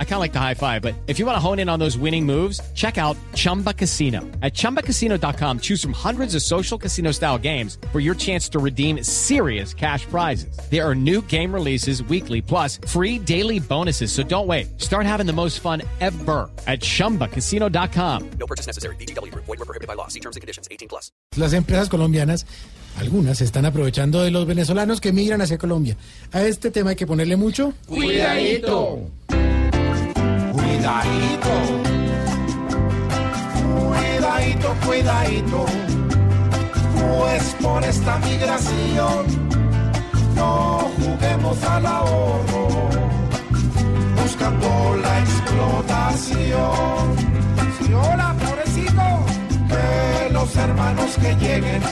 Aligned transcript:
I 0.00 0.04
kind 0.04 0.14
of 0.14 0.20
like 0.20 0.32
the 0.32 0.40
high 0.40 0.54
five, 0.54 0.82
but 0.82 0.94
if 1.06 1.20
you 1.20 1.26
want 1.26 1.36
to 1.36 1.40
hone 1.40 1.60
in 1.60 1.68
on 1.68 1.78
those 1.78 1.96
winning 1.96 2.26
moves, 2.26 2.60
check 2.74 2.98
out 2.98 3.16
Chumba 3.34 3.72
Casino. 3.72 4.22
At 4.42 4.54
ChumbaCasino.com, 4.54 5.60
choose 5.60 5.80
from 5.80 5.92
hundreds 5.92 6.34
of 6.34 6.42
social 6.42 6.76
casino 6.76 7.12
style 7.12 7.38
games 7.38 7.78
for 7.92 8.00
your 8.00 8.16
chance 8.16 8.48
to 8.48 8.58
redeem 8.58 9.04
serious 9.04 9.72
cash 9.72 10.04
prizes. 10.06 10.58
There 10.68 10.84
are 10.84 10.96
new 10.96 11.22
game 11.22 11.54
releases 11.54 12.02
weekly, 12.02 12.42
plus 12.42 12.80
free 12.88 13.20
daily 13.20 13.60
bonuses. 13.60 14.10
So 14.10 14.24
don't 14.24 14.48
wait. 14.48 14.80
Start 14.80 15.06
having 15.06 15.26
the 15.26 15.32
most 15.32 15.60
fun 15.60 15.82
ever 16.00 16.50
at 16.66 16.80
ChumbaCasino.com. 16.80 18.30
No 18.40 18.46
purchase 18.48 18.66
necessary. 18.66 18.96
BGW. 18.96 19.32
Void 19.32 19.46
were 19.46 19.56
prohibited 19.58 19.86
by 19.86 19.94
law. 19.94 20.08
See 20.08 20.20
terms 20.20 20.34
and 20.34 20.40
conditions. 20.40 20.66
18 20.72 20.88
plus. 20.88 21.12
Las 21.36 21.52
empresas 21.52 21.88
colombianas, 21.88 22.46
algunas 22.98 23.38
se 23.38 23.44
están 23.44 23.64
aprovechando 23.64 24.22
de 24.22 24.30
los 24.30 24.46
venezolanos 24.46 25.00
que 25.00 25.12
migran 25.12 25.40
hacia 25.40 25.58
Colombia. 25.58 25.96
A 26.32 26.42
este 26.42 26.70
tema 26.70 26.90
hay 26.90 26.96
que 26.96 27.06
ponerle 27.06 27.36
mucho. 27.36 27.74
Cuidadito. 27.86 29.08
Cuidadito. 30.88 31.54
Cuidadito, 33.76 34.68
cuidadito. 34.86 35.66
Pues 36.96 37.56
por 37.60 37.84
esta 37.84 38.18
migración 38.20 39.26
no 40.34 40.90
juguemos 40.96 41.62
al 41.64 41.84
ahorro. 41.84 42.68
Buscando 44.22 44.96
la 45.02 45.18
explotación. 45.20 47.16
Sí, 47.82 47.92
hola, 47.92 48.34
pobrecito. 48.46 49.02
Que 49.68 50.32
los 50.32 50.56
hermanos 50.56 51.18
que 51.20 51.34
lleguen 51.36 51.82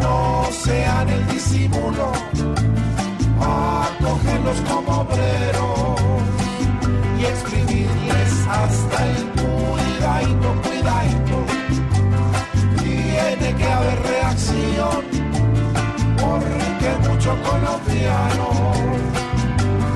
no 0.00 0.48
sean 0.64 1.08
el 1.08 1.26
disimulo. 1.28 2.12
Como 4.66 4.87
muchos 17.28 17.48
colombianos 17.48 18.78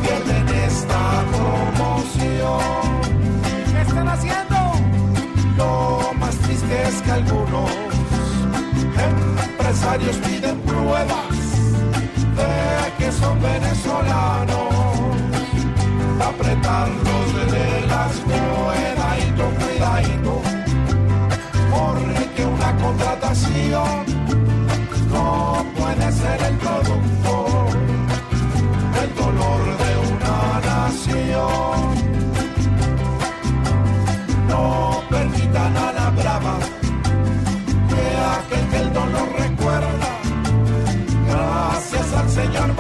pierden 0.03 0.49
esta 0.67 1.25
promoción. 1.33 2.61
¿Qué 3.73 3.81
están 3.81 4.09
haciendo? 4.09 4.57
Lo 5.57 6.13
más 6.19 6.37
triste 6.39 6.83
es 6.83 7.03
que 7.03 7.11
algunos 7.11 7.71
empresarios 9.49 10.17
piden 10.17 10.59
pruebas 10.61 11.42
el 29.03 29.15
dolor 29.15 29.63
de 29.83 29.91
una 30.13 30.61
nación. 30.71 31.83
No 34.49 35.03
permitan 35.11 35.77
a 35.77 35.93
la 35.93 36.11
brava 36.11 36.59
que 37.89 38.05
aquel 38.37 38.69
que 38.71 38.77
el 38.79 38.93
dolor 38.93 39.29
recuerda, 39.39 40.11
gracias 41.29 42.13
al 42.15 42.29
señor 42.31 42.77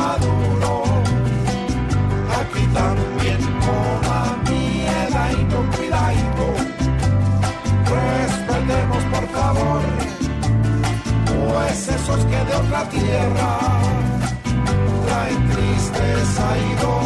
que 12.31 12.45
de 12.45 12.55
otra 12.57 12.89
tierra 12.89 13.59
traen 15.07 15.49
tristeza 15.51 16.45
y 16.59 16.75
dolor. 16.83 17.02